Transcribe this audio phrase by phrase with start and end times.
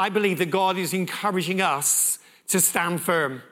[0.00, 2.18] I believe that God is encouraging us
[2.48, 3.42] to stand firm.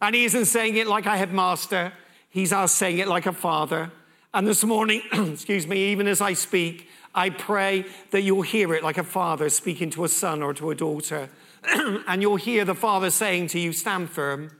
[0.00, 1.92] And He isn't saying it like a headmaster,
[2.30, 3.92] He's us saying it like a father.
[4.32, 8.82] And this morning, excuse me, even as I speak, I pray that you'll hear it
[8.82, 11.28] like a father speaking to a son or to a daughter.
[11.64, 14.50] and you'll hear the father saying to you, Stand firm,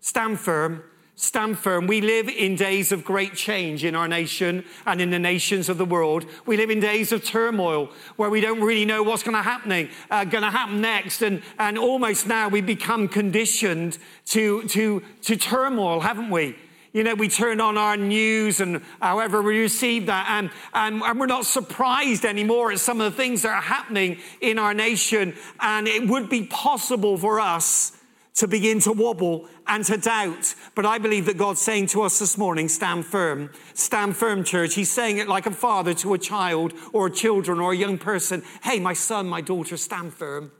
[0.00, 0.82] stand firm,
[1.18, 1.88] stand firm.
[1.88, 5.76] We live in days of great change in our nation and in the nations of
[5.76, 6.24] the world.
[6.46, 9.90] We live in days of turmoil where we don't really know what's going to happen,
[10.10, 15.36] uh, going to happen next, and and almost now we become conditioned to to to
[15.36, 16.54] turmoil, haven't we?
[16.92, 21.20] You know, we turn on our news and however we receive that, and, and, and,
[21.20, 25.34] we're not surprised anymore at some of the things that are happening in our nation.
[25.60, 27.97] And it would be possible for us
[28.38, 30.54] to begin to wobble and to doubt.
[30.76, 33.50] But I believe that God's saying to us this morning, stand firm.
[33.74, 34.74] Stand firm, church.
[34.74, 38.44] He's saying it like a father to a child or children or a young person.
[38.62, 40.52] Hey, my son, my daughter, stand firm.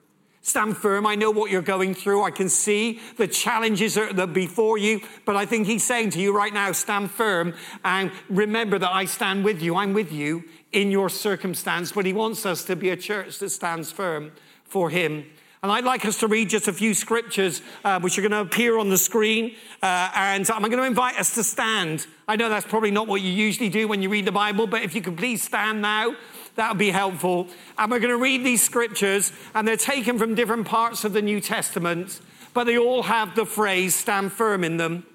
[0.43, 1.07] Stand firm.
[1.07, 2.25] I know what you're going through.
[2.25, 5.01] I can see the challenges that are before you.
[5.25, 9.05] But I think he's saying to you right now, stand firm and remember that I
[9.05, 9.77] stand with you.
[9.77, 11.93] I'm with you in your circumstance.
[11.93, 14.33] But he wants us to be a church that stands firm
[14.65, 15.27] for him
[15.63, 18.41] and I'd like us to read just a few scriptures uh, which are going to
[18.41, 19.57] appear on the screen.
[19.83, 22.07] Uh, and I'm going to invite us to stand.
[22.29, 24.83] I know that's probably not what you usually do when you read the Bible, but
[24.83, 26.15] if you could please stand now,
[26.55, 27.49] that would be helpful.
[27.77, 31.23] And we're going to read these scriptures, and they're taken from different parts of the
[31.23, 32.21] New Testament,
[32.55, 35.07] but they all have the phrase stand firm in them.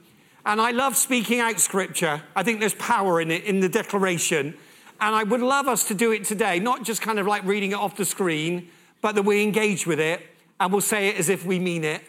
[0.46, 2.22] And I love speaking out scripture.
[2.35, 4.56] I think there's power in it, in the declaration.
[5.00, 7.72] And I would love us to do it today, not just kind of like reading
[7.72, 8.69] it off the screen,
[9.01, 10.32] but that we engage with it
[10.63, 12.01] and we'll say it as if we mean it.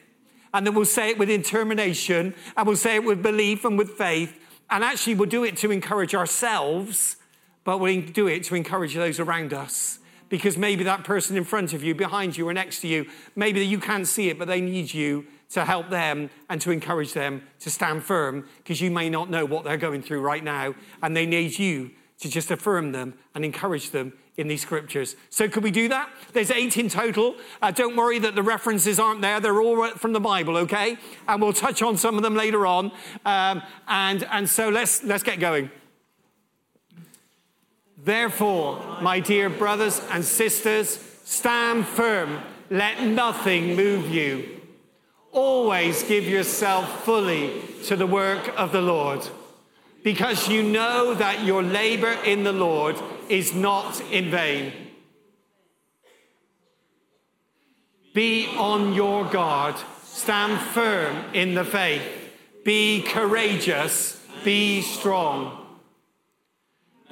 [0.55, 3.99] And then we'll say it with determination, and we'll say it with belief and with
[3.99, 4.39] faith.
[4.71, 7.17] And actually, we'll do it to encourage ourselves,
[7.65, 9.99] but we'll do it to encourage those around us.
[10.29, 13.61] Because maybe that person in front of you, behind you, or next to you, maybe
[13.67, 17.43] you can't see it, but they need you to help them and to encourage them
[17.59, 20.77] to stand firm because you may not know what they're going through right now.
[21.03, 25.17] And they need you to just affirm them and encourage them in these scriptures.
[25.31, 26.11] So, could we do that?
[26.33, 27.37] There's eight in total.
[27.63, 29.41] Uh, don't worry that the references aren't there.
[29.41, 30.97] They're all from the Bible, okay?
[31.29, 32.91] And we'll touch on some of them later on.
[33.25, 35.71] Um, and, and so, let's, let's get going.
[37.97, 42.41] Therefore, my dear brothers and sisters, stand firm.
[42.71, 44.61] Let nothing move you.
[45.33, 49.27] Always give yourself fully to the work of the Lord
[50.05, 52.97] because you know that your labor in the Lord
[53.29, 54.73] is not in vain.
[58.15, 59.75] Be on your guard,
[60.05, 62.03] stand firm in the faith,
[62.65, 65.61] be courageous, be strong.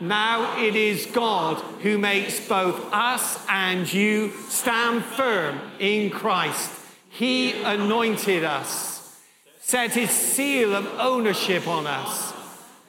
[0.00, 6.70] Now it is God who makes both us and you stand firm in Christ.
[7.08, 9.20] He anointed us,
[9.60, 12.31] set his seal of ownership on us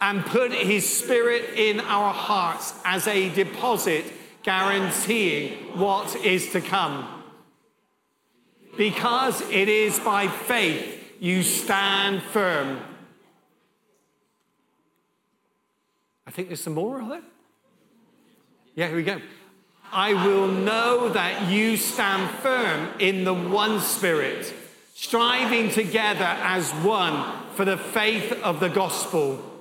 [0.03, 4.03] and put his spirit in our hearts as a deposit
[4.43, 7.23] guaranteeing what is to come.
[8.75, 12.81] Because it is by faith you stand firm.
[16.27, 17.21] I think there's some more, are there?
[18.75, 19.21] Yeah, here we go.
[19.89, 24.53] I will know that you stand firm in the one spirit,
[24.95, 29.51] striving together as one for the faith of the gospel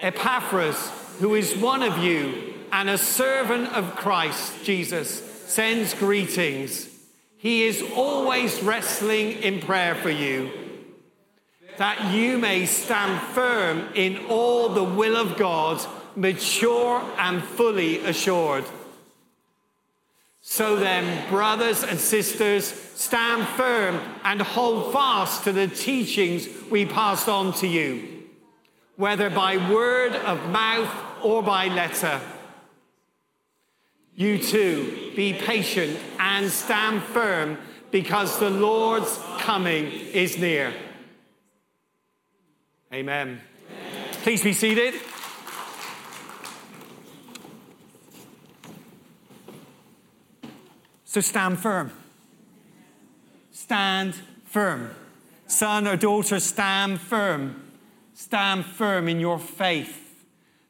[0.00, 5.08] Epaphras, who is one of you and a servant of Christ Jesus,
[5.48, 6.88] sends greetings.
[7.36, 10.50] He is always wrestling in prayer for you,
[11.78, 15.84] that you may stand firm in all the will of God,
[16.14, 18.64] mature and fully assured.
[20.42, 27.28] So then, brothers and sisters, stand firm and hold fast to the teachings we passed
[27.28, 28.17] on to you
[28.98, 30.92] whether by word of mouth
[31.22, 32.20] or by letter.
[34.16, 37.58] You too, be patient and stand firm
[37.92, 40.74] because the Lord's coming is near.
[42.92, 43.40] Amen.
[44.24, 44.94] Please be seated.
[51.04, 51.92] So stand firm.
[53.52, 54.90] Stand firm.
[55.46, 57.67] Son or daughter, stand firm.
[58.20, 60.24] Stand firm in your faith.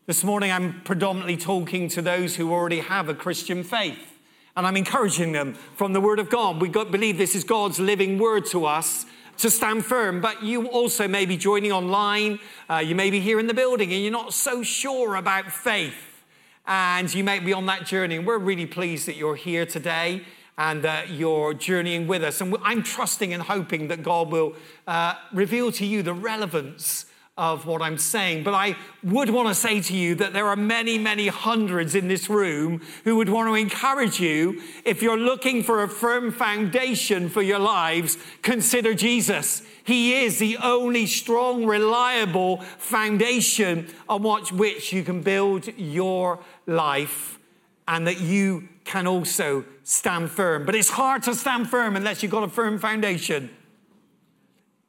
[0.05, 4.19] This morning, I'm predominantly talking to those who already have a Christian faith.
[4.55, 6.61] And I'm encouraging them from the Word of God.
[6.61, 9.07] We believe this is God's living Word to us
[9.39, 10.21] to stand firm.
[10.21, 12.39] But you also may be joining online.
[12.69, 16.23] Uh, you may be here in the building and you're not so sure about faith.
[16.67, 18.17] And you may be on that journey.
[18.17, 20.23] And we're really pleased that you're here today.
[20.59, 22.41] and that you're journeying with us.
[22.41, 24.55] And I'm trusting and hoping that God will
[24.89, 27.07] uh, reveal to you the relevance
[27.39, 28.43] of what I'm saying.
[28.43, 32.09] But I would want to say to you that there are many, many hundreds in
[32.09, 37.29] this room who would want to encourage you if you're looking for a firm foundation
[37.29, 39.63] for your lives, consider Jesus.
[39.85, 47.39] He is the only strong, reliable foundation on which you can build your life
[47.87, 50.67] and that you can also stand firm.
[50.67, 53.51] But it's hard to stand firm unless you've got a firm foundation.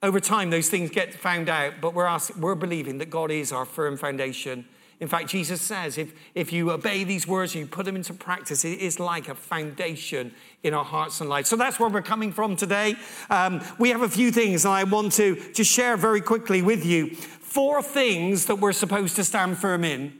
[0.02, 3.52] Over time, those things get found out, but we're, asking, we're believing that God is
[3.52, 4.66] our firm foundation.
[5.02, 8.14] In fact, Jesus says if, if you obey these words and you put them into
[8.14, 11.50] practice, it is like a foundation in our hearts and lives.
[11.50, 12.96] So that's where we're coming from today.
[13.30, 17.16] Um, we have a few things I want to just share very quickly with you.
[17.16, 20.20] Four things that we're supposed to stand firm in,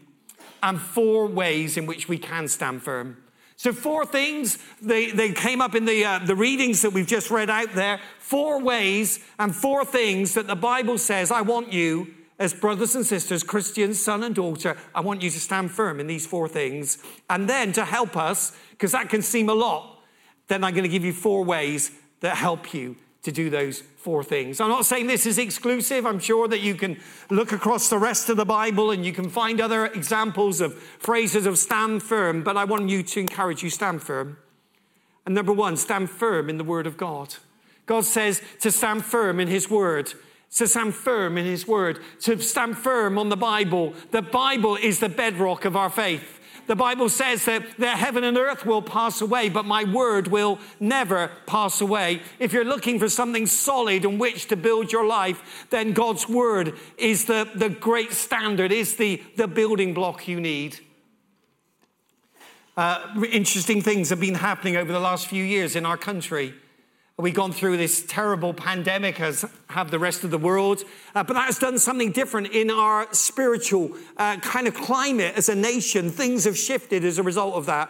[0.64, 3.18] and four ways in which we can stand firm.
[3.60, 7.30] So, four things, they, they came up in the, uh, the readings that we've just
[7.30, 8.00] read out there.
[8.18, 12.08] Four ways and four things that the Bible says, I want you,
[12.40, 16.08] as brothers and sisters, Christians, son and daughter, I want you to stand firm in
[16.08, 17.00] these four things.
[17.30, 20.04] And then to help us, because that can seem a lot,
[20.48, 21.92] then I'm going to give you four ways
[22.22, 24.62] that help you to do those four things.
[24.62, 26.06] I'm not saying this is exclusive.
[26.06, 26.98] I'm sure that you can
[27.30, 31.46] look across the rest of the Bible and you can find other examples of phrases
[31.46, 34.38] of stand firm, but I want you to encourage you stand firm.
[35.26, 37.36] And number one, stand firm in the Word of God.
[37.86, 40.14] God says to stand firm in His Word
[40.56, 43.94] to stand firm in His Word, to stand firm on the Bible.
[44.12, 46.39] The Bible is the bedrock of our faith.
[46.68, 50.60] The Bible says that, that heaven and earth will pass away, but my word will
[50.80, 52.22] never pass away.
[52.40, 56.78] If you're looking for something solid on which to build your life, then God's word
[56.98, 60.80] is the, the great standard, is the, the building block you need.
[62.78, 66.54] Uh, interesting things have been happening over the last few years in our country.
[67.20, 70.84] We've gone through this terrible pandemic, as have the rest of the world.
[71.14, 75.50] Uh, but that has done something different in our spiritual uh, kind of climate as
[75.50, 76.12] a nation.
[76.12, 77.90] Things have shifted as a result of that.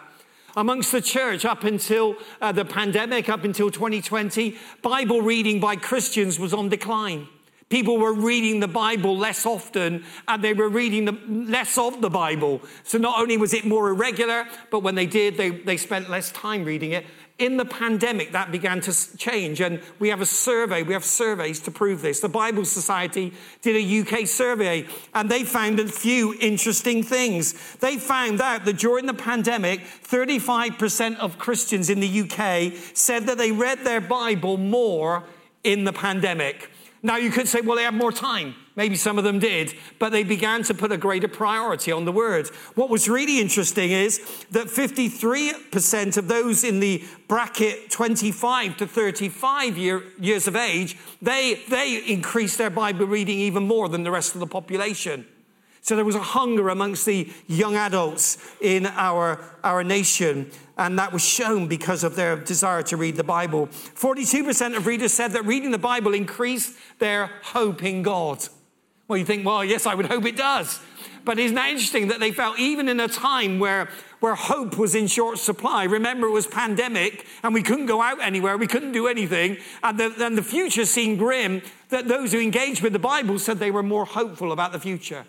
[0.58, 6.40] Amongst the church, up until uh, the pandemic, up until 2020, Bible reading by Christians
[6.40, 7.28] was on decline.
[7.70, 12.10] People were reading the Bible less often and they were reading the, less of the
[12.10, 12.62] Bible.
[12.84, 16.32] So not only was it more irregular, but when they did, they, they spent less
[16.32, 17.06] time reading it.
[17.40, 21.62] In the pandemic, that began to change, and we have a survey, we have surveys
[21.62, 22.20] to prove this.
[22.20, 27.78] The Bible Society did a UK survey, and they found a few interesting things.
[27.78, 33.38] They found out that during the pandemic, 35% of Christians in the UK said that
[33.38, 35.24] they read their Bible more
[35.64, 36.70] in the pandemic.
[37.02, 38.56] Now, you could say, well, they have more time.
[38.80, 42.14] Maybe some of them did, but they began to put a greater priority on the
[42.14, 42.48] word.
[42.76, 44.20] What was really interesting is
[44.52, 51.62] that 53% of those in the bracket 25 to 35 year, years of age, they,
[51.68, 55.26] they increased their Bible reading even more than the rest of the population.
[55.82, 61.12] So there was a hunger amongst the young adults in our, our nation, and that
[61.12, 63.68] was shown because of their desire to read the Bible.
[63.68, 68.48] 42% of readers said that reading the Bible increased their hope in God.
[69.10, 70.80] Well, you think, well, yes, I would hope it does.
[71.26, 73.90] But isn't that interesting that they felt even in a time where,
[74.22, 75.84] where hope was in short supply?
[75.84, 80.00] Remember, it was pandemic and we couldn't go out anywhere, we couldn't do anything, and
[80.00, 83.72] the, and the future seemed grim, that those who engaged with the Bible said they
[83.72, 85.26] were more hopeful about the future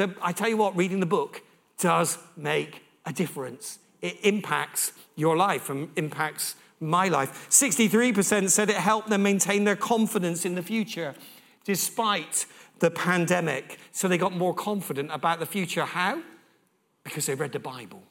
[0.00, 1.42] the, I tell you what, reading the book
[1.78, 3.78] does make a difference.
[4.00, 7.48] It impacts your life and impacts my life.
[7.50, 11.14] 63% said it helped them maintain their confidence in the future
[11.64, 12.46] despite
[12.80, 13.78] the pandemic.
[13.92, 15.84] So they got more confident about the future.
[15.84, 16.22] How?
[17.04, 18.02] Because they read the Bible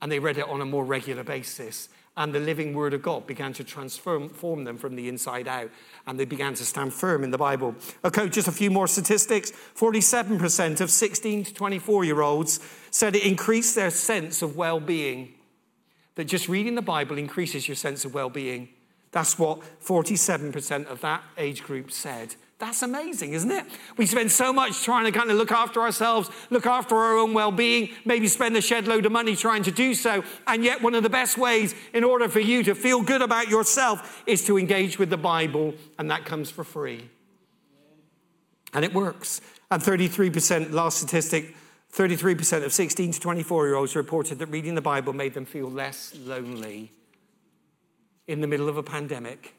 [0.00, 1.88] and they read it on a more regular basis
[2.18, 5.70] and the living word of God began to transform them from the inside out,
[6.04, 7.76] and they began to stand firm in the Bible.
[8.04, 12.58] Okay, just a few more statistics 47% of 16 to 24 year olds
[12.90, 15.34] said it increased their sense of well being.
[16.16, 18.70] That just reading the Bible increases your sense of well being.
[19.12, 22.34] That's what 47% of that age group said.
[22.58, 23.64] That's amazing, isn't it?
[23.96, 27.32] We spend so much trying to kind of look after ourselves, look after our own
[27.32, 30.24] well being, maybe spend a shed load of money trying to do so.
[30.46, 33.48] And yet, one of the best ways in order for you to feel good about
[33.48, 37.08] yourself is to engage with the Bible, and that comes for free.
[38.74, 39.40] And it works.
[39.70, 41.54] And 33%, last statistic,
[41.94, 45.70] 33% of 16 to 24 year olds reported that reading the Bible made them feel
[45.70, 46.90] less lonely
[48.26, 49.54] in the middle of a pandemic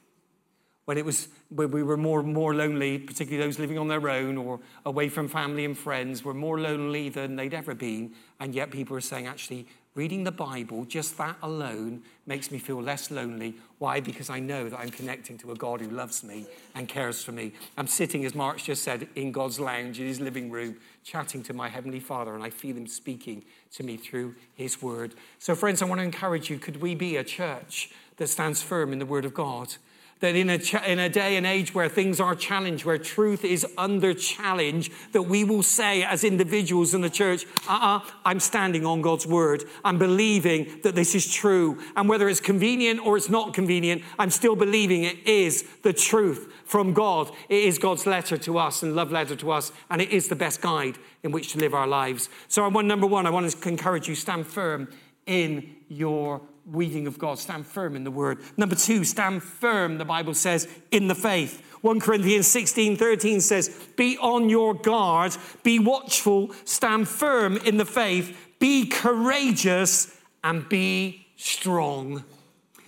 [0.90, 4.38] when it was when we were more more lonely, particularly those living on their own
[4.38, 8.12] or away from family and friends, were more lonely than they'd ever been.
[8.40, 12.82] And yet people are saying, actually, reading the Bible, just that alone, makes me feel
[12.82, 13.54] less lonely.
[13.78, 14.00] Why?
[14.00, 17.34] Because I know that I'm connecting to a God who loves me and cares for
[17.34, 17.52] me.
[17.78, 21.54] I'm sitting, as Mark just said, in God's lounge in his living room, chatting to
[21.54, 23.44] my Heavenly Father, and I feel him speaking
[23.74, 25.14] to me through his word.
[25.38, 28.92] So, friends, I want to encourage you could we be a church that stands firm
[28.92, 29.76] in the word of God?
[30.20, 33.46] That in a, ch- in a day and age where things are challenged, where truth
[33.46, 38.86] is under challenge, that we will say as individuals in the church, uh-uh, I'm standing
[38.86, 39.64] on God's word.
[39.84, 41.80] I'm believing that this is true.
[41.96, 46.52] And whether it's convenient or it's not convenient, I'm still believing it is the truth
[46.66, 47.32] from God.
[47.48, 50.36] It is God's letter to us and love letter to us, and it is the
[50.36, 52.30] best guide in which to live our lives.
[52.48, 54.90] So I want, number one, I want to encourage you, stand firm
[55.26, 57.40] in your reading of God.
[57.40, 58.40] Stand firm in the word.
[58.58, 61.66] Number two, stand firm, the Bible says, in the faith.
[61.82, 67.86] 1 Corinthians 16 13 says, Be on your guard, be watchful, stand firm in the
[67.86, 72.24] faith, be courageous, and be strong.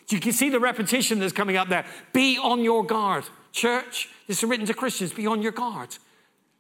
[0.09, 1.85] You can see the repetition that's coming up there.
[2.11, 3.23] Be on your guard.
[3.53, 5.97] Church, this is written to Christians, be on your guard.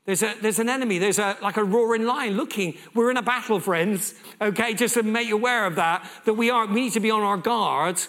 [0.05, 0.97] There's, a, there's an enemy.
[0.97, 2.75] There's a, like a roaring lion looking.
[2.95, 4.15] We're in a battle, friends.
[4.41, 7.11] Okay, just to make you aware of that, that we are, we need to be
[7.11, 8.01] on our guard.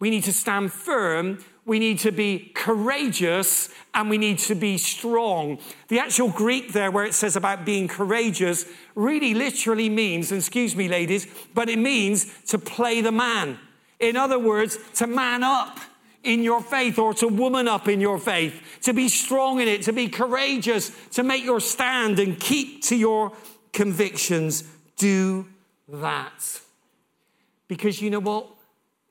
[0.00, 1.44] We need to stand firm.
[1.64, 5.58] We need to be courageous and we need to be strong.
[5.88, 10.76] The actual Greek there, where it says about being courageous, really literally means, and excuse
[10.76, 13.58] me, ladies, but it means to play the man.
[13.98, 15.80] In other words, to man up
[16.22, 19.82] in your faith or to woman up in your faith, to be strong in it,
[19.82, 23.32] to be courageous, to make your stand and keep to your
[23.72, 24.64] convictions.
[24.96, 25.46] Do
[25.88, 26.60] that.
[27.68, 28.48] Because you know what?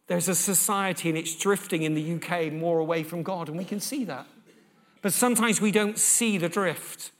[0.07, 3.65] There's a society and it's drifting in the UK more away from God, and we
[3.65, 4.27] can see that.
[5.01, 7.11] But sometimes we don't see the drift.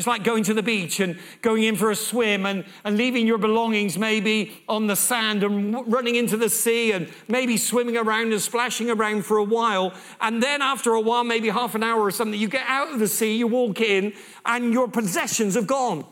[0.00, 3.26] It's like going to the beach and going in for a swim and, and leaving
[3.26, 8.32] your belongings maybe on the sand and running into the sea and maybe swimming around
[8.32, 9.92] and splashing around for a while.
[10.22, 12.98] And then after a while, maybe half an hour or something, you get out of
[12.98, 14.14] the sea, you walk in,
[14.46, 16.06] and your possessions have gone.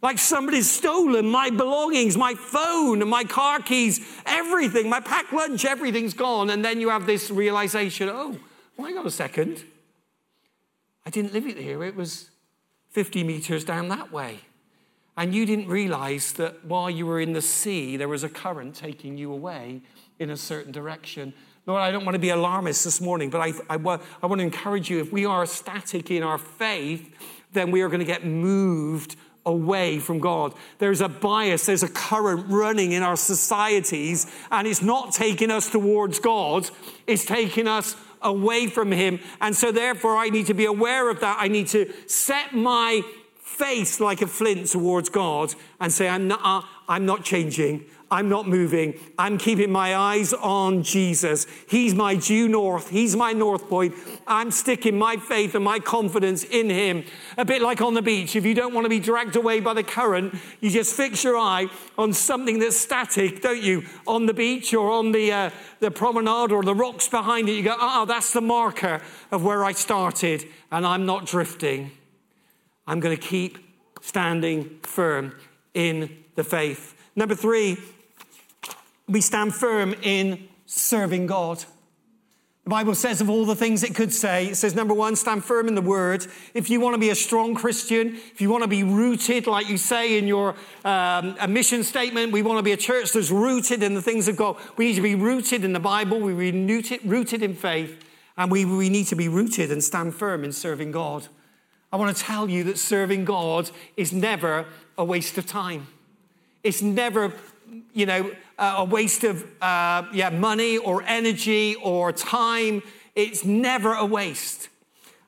[0.00, 5.64] Like somebody's stolen my belongings, my phone, and my car keys, everything, my packed lunch,
[5.64, 6.50] everything's gone.
[6.50, 8.38] And then you have this realization oh,
[8.76, 9.64] well, hang on a second.
[11.04, 11.82] I didn't leave it here.
[11.82, 12.30] It was
[12.94, 14.38] 50 meters down that way.
[15.16, 18.76] And you didn't realize that while you were in the sea, there was a current
[18.76, 19.82] taking you away
[20.20, 21.34] in a certain direction.
[21.66, 24.44] Lord, I don't want to be alarmist this morning, but I, I, I want to
[24.44, 27.12] encourage you if we are static in our faith,
[27.52, 30.54] then we are going to get moved away from God.
[30.78, 35.68] There's a bias, there's a current running in our societies, and it's not taking us
[35.68, 36.70] towards God,
[37.08, 39.20] it's taking us away from Him.
[39.40, 41.36] And so, therefore, I need to be aware of that.
[41.38, 43.02] I need to set my
[43.36, 47.84] face like a flint towards God and say, I'm not, uh, I'm not changing.
[48.14, 48.94] I'm not moving.
[49.18, 51.48] I'm keeping my eyes on Jesus.
[51.68, 52.90] He's my due north.
[52.90, 53.92] He's my north point.
[54.24, 57.06] I'm sticking my faith and my confidence in Him.
[57.36, 58.36] A bit like on the beach.
[58.36, 61.36] If you don't want to be dragged away by the current, you just fix your
[61.36, 61.66] eye
[61.98, 63.82] on something that's static, don't you?
[64.06, 67.54] On the beach or on the, uh, the promenade or the rocks behind it.
[67.54, 69.02] You go, ah, oh, that's the marker
[69.32, 71.90] of where I started, and I'm not drifting.
[72.86, 73.58] I'm going to keep
[74.02, 75.34] standing firm
[75.74, 76.94] in the faith.
[77.16, 77.76] Number three,
[79.08, 81.64] we stand firm in serving God.
[82.64, 85.44] The Bible says of all the things it could say, it says, number one, stand
[85.44, 86.26] firm in the word.
[86.54, 89.68] If you want to be a strong Christian, if you want to be rooted, like
[89.68, 93.82] you say in your um, mission statement, we want to be a church that's rooted
[93.82, 94.56] in the things of God.
[94.78, 98.02] We need to be rooted in the Bible, we need rooted, rooted in faith,
[98.38, 101.28] and we, we need to be rooted and stand firm in serving God.
[101.92, 104.64] I want to tell you that serving God is never
[104.96, 105.88] a waste of time.
[106.62, 107.34] It's never
[107.92, 112.82] you know, uh, a waste of uh, yeah, money or energy or time.
[113.14, 114.68] It's never a waste.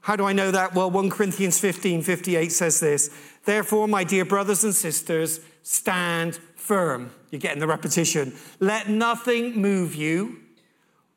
[0.00, 0.75] How do I know that?
[0.75, 3.11] Well, 1 Corinthians 15 58 says this
[3.45, 7.11] Therefore, my dear brothers and sisters, stand firm.
[7.30, 8.35] You're getting the repetition.
[8.61, 10.38] Let nothing move you.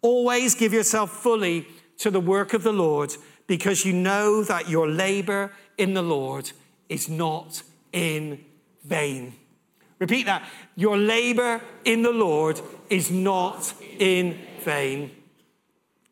[0.01, 1.67] Always give yourself fully
[1.99, 3.13] to the work of the Lord
[3.45, 6.51] because you know that your labor in the Lord
[6.87, 8.43] is not in
[8.83, 9.33] vain.
[9.99, 10.47] Repeat that.
[10.75, 15.11] Your labor in the Lord is not in vain.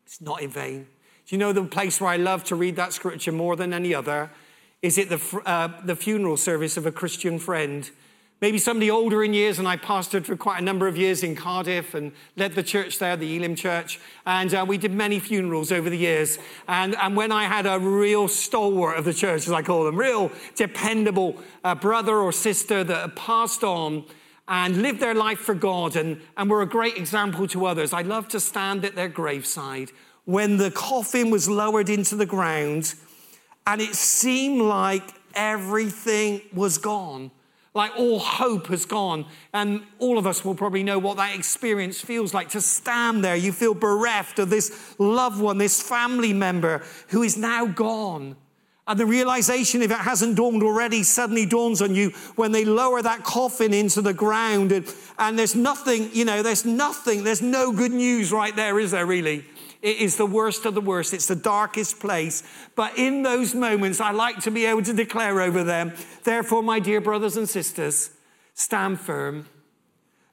[0.06, 0.86] It's not in vain.
[1.26, 3.94] Do you know the place where I love to read that scripture more than any
[3.94, 4.30] other?
[4.80, 7.90] Is it the, uh, the funeral service of a Christian friend?
[8.40, 11.34] Maybe somebody older in years, and I pastored for quite a number of years in
[11.34, 13.98] Cardiff and led the church there, the Elim Church.
[14.26, 16.38] And uh, we did many funerals over the years.
[16.68, 19.96] And, and when I had a real stalwart of the church, as I call them,
[19.96, 24.04] real dependable uh, brother or sister that passed on,
[24.46, 27.92] and lived their life for God and, and were a great example to others.
[27.92, 29.90] I love to stand at their graveside
[30.24, 32.94] when the coffin was lowered into the ground
[33.66, 35.02] and it seemed like
[35.34, 37.30] everything was gone.
[37.78, 39.24] Like all hope has gone.
[39.54, 43.36] And all of us will probably know what that experience feels like to stand there.
[43.36, 48.34] You feel bereft of this loved one, this family member who is now gone.
[48.88, 53.00] And the realization, if it hasn't dawned already, suddenly dawns on you when they lower
[53.00, 54.72] that coffin into the ground.
[54.72, 58.90] And, and there's nothing, you know, there's nothing, there's no good news right there, is
[58.90, 59.44] there really?
[59.80, 61.14] It is the worst of the worst.
[61.14, 62.42] It's the darkest place.
[62.74, 65.92] But in those moments, I like to be able to declare over them,
[66.24, 68.10] therefore, my dear brothers and sisters,
[68.54, 69.46] stand firm.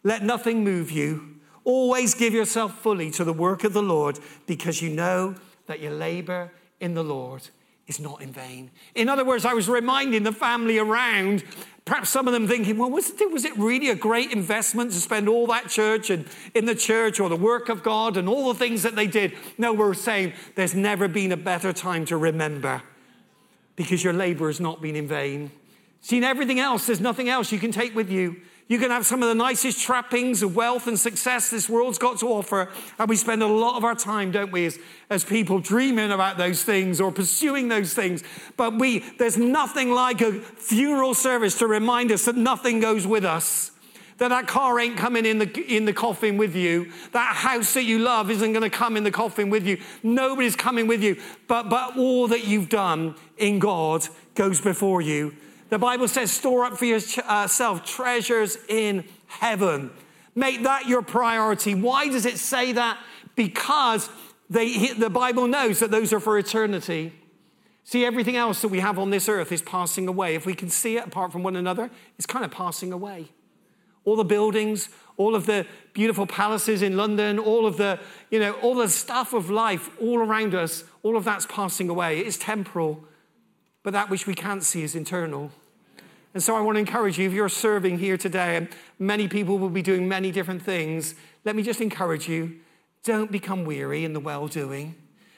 [0.03, 1.35] Let nothing move you.
[1.63, 5.35] Always give yourself fully to the work of the Lord because you know
[5.67, 7.49] that your labor in the Lord
[7.87, 8.71] is not in vain.
[8.95, 11.43] In other words, I was reminding the family around,
[11.85, 14.97] perhaps some of them thinking, well, was it, was it really a great investment to
[14.97, 16.25] spend all that church and
[16.55, 19.33] in the church or the work of God and all the things that they did?
[19.57, 22.81] No, we're saying there's never been a better time to remember
[23.75, 25.51] because your labor has not been in vain.
[26.01, 28.37] Seen everything else, there's nothing else you can take with you.
[28.67, 32.17] You can have some of the nicest trappings of wealth and success this world's got
[32.19, 32.69] to offer.
[32.97, 36.37] And we spend a lot of our time, don't we, as, as people dreaming about
[36.37, 38.23] those things or pursuing those things.
[38.57, 43.23] But we, there's nothing like a funeral service to remind us that nothing goes with
[43.23, 43.69] us.
[44.17, 46.91] That that car ain't coming in the, in the coffin with you.
[47.11, 49.79] That house that you love isn't going to come in the coffin with you.
[50.01, 51.21] Nobody's coming with you.
[51.47, 55.35] But, but all that you've done in God goes before you.
[55.69, 59.91] The Bible says, store up for yourself uh, treasures in heaven.
[60.35, 61.73] Make that your priority.
[61.73, 62.99] Why does it say that?
[63.35, 64.09] Because
[64.49, 67.13] they, the Bible knows that those are for eternity.
[67.83, 70.35] See, everything else that we have on this earth is passing away.
[70.35, 73.29] If we can see it apart from one another, it's kind of passing away.
[74.03, 77.99] All the buildings, all of the beautiful palaces in London, all of the,
[78.29, 82.19] you know, all the stuff of life all around us, all of that's passing away.
[82.19, 83.03] It is temporal
[83.85, 85.51] but that which we can't see is internal.
[86.33, 88.67] And so I want to encourage you, if you're serving here today, and
[88.97, 91.13] many people will be doing many different things,
[91.45, 92.55] let me just encourage you
[93.03, 94.95] don't become weary in the well doing.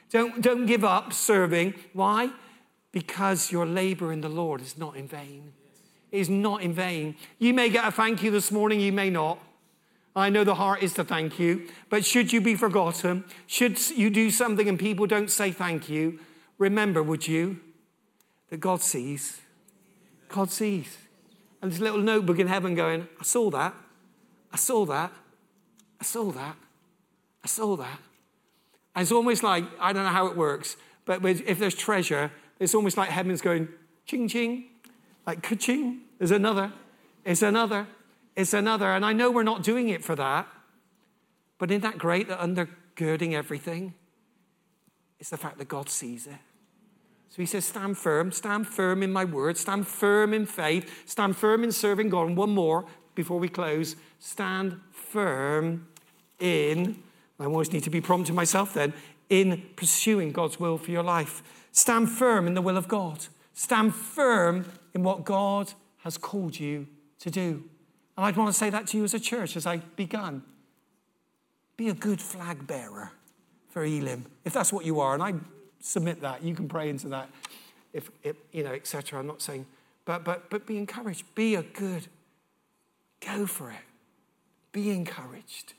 [0.10, 1.74] Don't, don't give up serving.
[1.92, 2.30] Why?
[2.94, 5.52] Because your labor in the Lord is not in vain.
[6.14, 7.18] It is not in vain.
[7.40, 9.40] You may get a thank you this morning, you may not.
[10.16, 14.10] I know the heart is to thank you, but should you be forgotten, should you
[14.10, 16.20] do something and people don't say thank you,
[16.58, 17.60] remember, would you,
[18.50, 19.42] that God sees.
[20.30, 20.98] God sees.
[21.62, 23.74] And this little notebook in heaven going, I saw that.
[24.52, 25.12] I saw that.
[26.00, 26.56] I saw that.
[27.44, 28.00] I saw that.
[28.96, 32.74] And it's almost like, I don't know how it works, but if there's treasure, it's
[32.74, 33.68] almost like heaven's going,
[34.06, 34.66] ching ching,
[35.26, 36.02] like ka-ching.
[36.18, 36.72] There's another.
[37.24, 37.88] It's another.
[38.36, 38.92] It's another.
[38.94, 40.48] And I know we're not doing it for that.
[41.58, 43.94] But isn't that great that undergirding everything
[45.20, 46.38] is the fact that God sees it?
[47.30, 51.36] So he says, Stand firm, stand firm in my word, stand firm in faith, stand
[51.36, 52.28] firm in serving God.
[52.28, 52.86] And one more
[53.16, 55.88] before we close stand firm
[56.40, 57.02] in,
[57.40, 58.94] I always need to be prompting myself then,
[59.30, 61.44] in pursuing God's will for your life.
[61.72, 63.26] Stand firm in the will of God.
[63.54, 66.88] Stand firm in what God has called you
[67.20, 67.64] to do.
[68.16, 70.44] And I'd want to say that to you as a church as I begun.
[71.76, 73.12] Be a good flag bearer
[73.70, 75.14] for Elim, if that's what you are.
[75.14, 75.34] And I
[75.80, 76.44] submit that.
[76.44, 77.30] You can pray into that,
[77.94, 79.20] if, if you know, etc.
[79.20, 79.66] I'm not saying,
[80.06, 81.24] but but but be encouraged.
[81.36, 82.08] Be a good.
[83.20, 83.86] Go for it.
[84.72, 85.74] Be encouraged.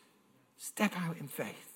[0.56, 1.68] Step out in faith.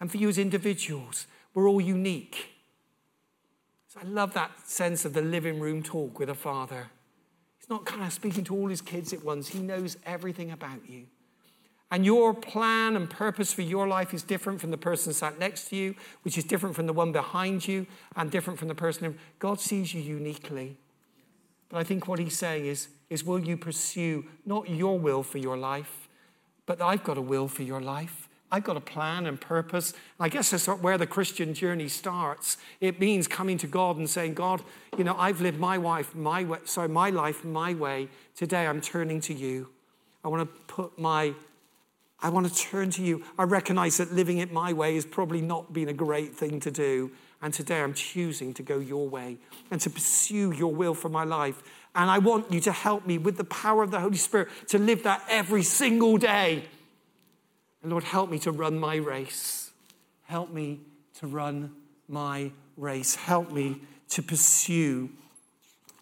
[0.00, 2.54] And for you as individuals, we're all unique.
[3.88, 6.88] So I love that sense of the living room talk with a father.
[7.58, 9.48] He's not kind of speaking to all his kids at once.
[9.48, 11.06] He knows everything about you.
[11.90, 15.70] And your plan and purpose for your life is different from the person sat next
[15.70, 19.06] to you, which is different from the one behind you, and different from the person.
[19.06, 19.18] In...
[19.38, 20.76] God sees you uniquely.
[21.70, 25.38] But I think what he's saying is, is will you pursue not your will for
[25.38, 26.08] your life,
[26.66, 28.28] but I've got a will for your life.
[28.50, 29.92] I've got a plan and purpose.
[30.18, 32.56] I guess that's where the Christian journey starts.
[32.80, 34.62] It means coming to God and saying, God,
[34.96, 38.08] you know, I've lived my life my way, sorry, my life my way.
[38.34, 39.68] Today I'm turning to you.
[40.24, 41.34] I want to put my
[42.20, 43.24] I want to turn to you.
[43.38, 46.70] I recognize that living it my way has probably not been a great thing to
[46.70, 47.12] do.
[47.40, 49.36] And today I'm choosing to go your way
[49.70, 51.62] and to pursue your will for my life.
[51.94, 54.78] And I want you to help me with the power of the Holy Spirit to
[54.78, 56.64] live that every single day.
[57.82, 59.70] And Lord, help me to run my race.
[60.24, 60.80] Help me
[61.20, 61.72] to run
[62.08, 63.14] my race.
[63.14, 65.10] Help me to pursue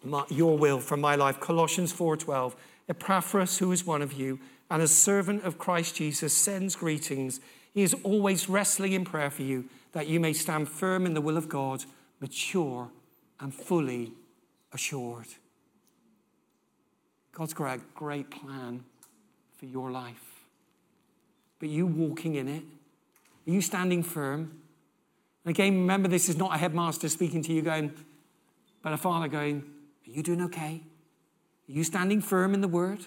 [0.03, 1.39] my, your will for my life.
[1.39, 2.55] Colossians 4:12
[2.89, 7.39] Epaphras, who is one of you, and a servant of Christ Jesus, sends greetings.
[7.73, 11.21] He is always wrestling in prayer for you, that you may stand firm in the
[11.21, 11.85] will of God,
[12.19, 12.89] mature
[13.39, 14.11] and fully
[14.73, 15.27] assured.
[17.31, 18.83] God's got a great plan
[19.57, 20.23] for your life.
[21.59, 22.63] But you walking in it,
[23.47, 24.59] are you standing firm?
[25.45, 27.93] And again, remember, this is not a headmaster speaking to you going,
[28.81, 29.63] but a father going,
[30.07, 30.81] Are you doing okay?
[31.69, 33.05] Are you standing firm in the word?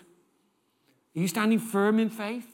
[1.16, 2.46] Are you standing firm in faith?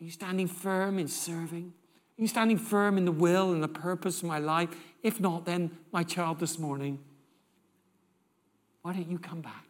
[0.00, 1.72] Are you standing firm in serving?
[2.18, 4.68] Are you standing firm in the will and the purpose of my life?
[5.02, 6.98] If not, then, my child, this morning,
[8.82, 9.66] why don't you come back?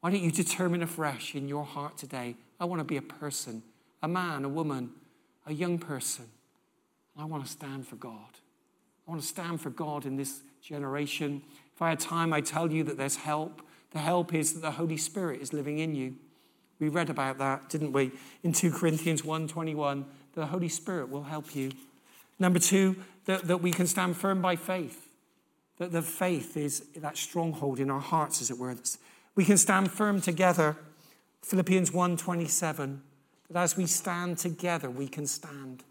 [0.00, 2.36] Why don't you determine afresh in your heart today?
[2.58, 3.62] I want to be a person,
[4.02, 4.90] a man, a woman,
[5.46, 6.26] a young person.
[7.16, 8.38] I want to stand for God.
[9.06, 11.42] I want to stand for God in this generation.
[11.74, 13.62] If I had time, I'd tell you that there's help.
[13.92, 16.16] The help is that the Holy Spirit is living in you.
[16.78, 18.10] We read about that, didn't we?
[18.42, 21.72] In 2 Corinthians 1:21, the Holy Spirit will help you.
[22.38, 25.08] Number two, that, that we can stand firm by faith.
[25.78, 28.74] That the faith is that stronghold in our hearts, as it were.
[29.34, 30.76] We can stand firm together.
[31.42, 33.00] Philippians 1:27,
[33.50, 35.84] that as we stand together, we can stand.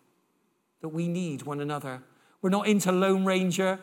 [0.81, 2.01] That we need one another.
[2.41, 3.79] We're not into Lone Ranger,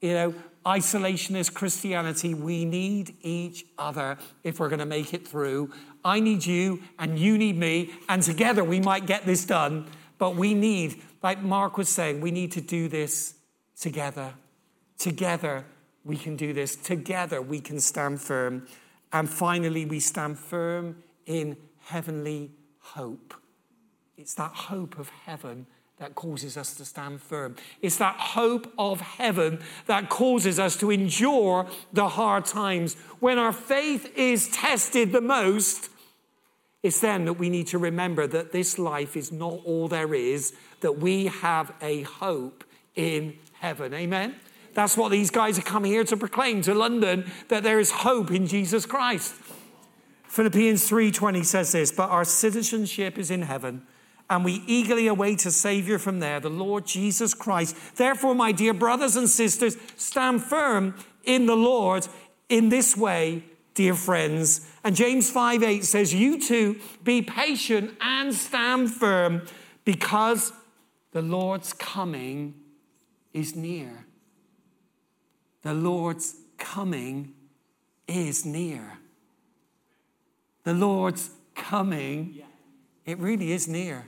[0.00, 2.34] you know, isolationist Christianity.
[2.34, 5.72] We need each other if we're going to make it through.
[6.04, 9.86] I need you and you need me, and together we might get this done.
[10.18, 13.34] But we need, like Mark was saying, we need to do this
[13.78, 14.34] together.
[14.98, 15.64] Together
[16.04, 16.76] we can do this.
[16.76, 18.66] Together we can stand firm.
[19.12, 22.50] And finally, we stand firm in heavenly
[22.80, 23.34] hope.
[24.16, 25.66] It's that hope of heaven
[25.98, 27.54] that causes us to stand firm.
[27.80, 32.94] It's that hope of heaven that causes us to endure the hard times.
[33.20, 35.90] When our faith is tested the most,
[36.82, 40.52] it's then that we need to remember that this life is not all there is,
[40.80, 42.64] that we have a hope
[42.96, 43.94] in heaven.
[43.94, 44.34] Amen?
[44.74, 48.32] That's what these guys are coming here to proclaim to London that there is hope
[48.32, 49.34] in Jesus Christ.
[50.26, 53.86] Philippians 3:20 says this, but our citizenship is in heaven
[54.30, 57.76] and we eagerly await a Savior from there, the Lord Jesus Christ.
[57.96, 62.08] Therefore, my dear brothers and sisters, stand firm in the Lord
[62.48, 64.66] in this way, dear friends.
[64.82, 69.42] And James 5 8 says, You too be patient and stand firm
[69.84, 70.52] because
[71.12, 72.54] the Lord's coming
[73.32, 74.06] is near.
[75.62, 77.34] The Lord's coming
[78.06, 78.98] is near.
[80.64, 82.42] The Lord's coming,
[83.04, 84.06] it really is near.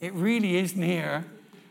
[0.00, 1.24] It really is near.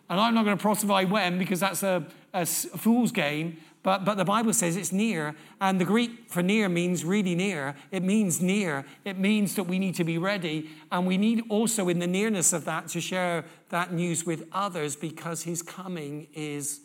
[0.10, 3.58] And I'm not going to proselyte when because that's a, a fool's game.
[3.82, 5.36] But, but the Bible says it's near.
[5.62, 7.76] And the Greek for near means really near.
[7.92, 8.84] It means near.
[9.04, 10.72] It means that we need to be ready.
[10.92, 14.96] And we need also, in the nearness of that, to share that news with others
[14.96, 16.82] because his coming is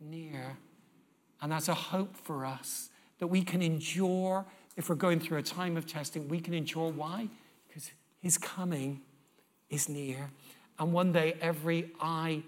[0.00, 0.56] near.
[1.40, 2.90] And that's a hope for us
[3.20, 4.44] that we can endure
[4.76, 6.26] if we're going through a time of testing.
[6.26, 6.90] We can endure.
[6.90, 7.28] Why?
[7.68, 9.02] Because his coming
[9.70, 10.30] is near.
[10.78, 12.42] And one day, every eye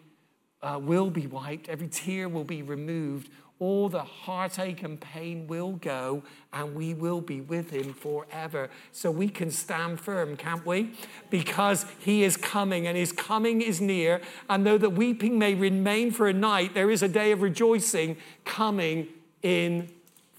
[0.62, 5.72] uh, will be wiped, every tear will be removed, all the heartache and pain will
[5.72, 8.68] go, and we will be with him forever.
[8.90, 10.92] So we can stand firm, can't we?
[11.30, 14.20] Because he is coming, and his coming is near.
[14.50, 18.16] And though the weeping may remain for a night, there is a day of rejoicing
[18.44, 19.08] coming
[19.42, 19.88] in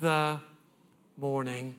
[0.01, 0.39] the
[1.17, 1.75] morning.